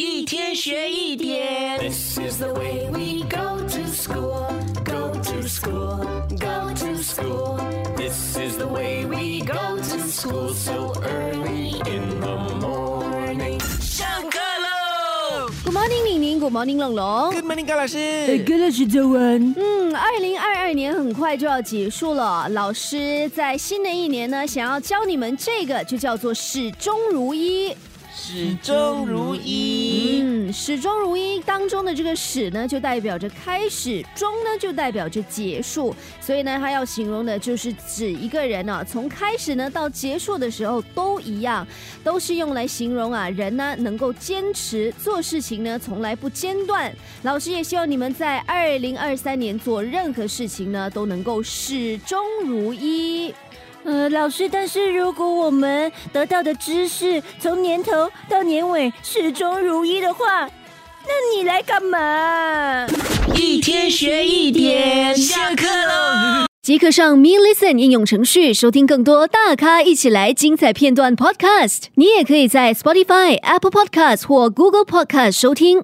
[0.00, 1.76] 一天学一点。
[1.80, 4.46] This is the way we go to school,
[4.84, 6.06] go to school,
[6.38, 7.58] go to school.
[7.96, 13.58] This is the way we go to school so early in the morning.
[13.80, 17.32] 上课喽！Good morning，宁宁，Good morning，龙龙。
[17.32, 17.98] Good morning，高老师。
[18.46, 19.52] Good 老师早安。
[19.56, 27.74] 嗯，二零二二年很快就要结束了，老师在新的一年呢，想要教你们这个，就叫做始终如一。
[28.20, 29.67] 始终如一。
[30.60, 35.94] 始终如一当中的这个始呢，就代表着开始；终呢，就代表着结束。
[36.20, 41.64] 所以呢，它要形容的就是指一个人呢、从开始呢到结束的时候都一样，
[42.02, 46.92] 都是用来形容啊人呢能够坚持做事情呢，从来不间断。
[47.22, 53.32] 老师也希望你们在二零二三年做任何事情呢，都能够始终如一。
[53.84, 60.46] 呃，老师，但是如果我们得到的知识从年头到年尾始终如一的话，
[61.06, 62.86] 那你来干嘛？
[63.34, 66.46] 一天学一点，下课喽！
[66.60, 71.84] 即刻上 Me Listen 应用程序收听更多大咖一起来精彩片段 Podcast。
[71.94, 75.82] 你也可以在 Spotify、Apple Podcast 或 Google Podcast 收听。